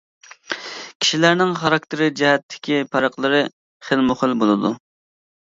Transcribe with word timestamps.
كىشىلەرنىڭ 1.03 1.51
خاراكتېر 1.59 2.01
جەھەتتىكى 2.21 2.81
پەرقلىرى 2.97 3.43
خىلمۇخىل 3.91 4.37
بولىدۇ. 4.43 4.75